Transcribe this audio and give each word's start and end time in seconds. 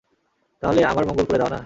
তাহলে 0.63 0.81
আমার 0.85 1.03
মঙ্গল 1.05 1.25
করে 1.25 1.37
দাও 1.37 1.49
না? 1.49 1.59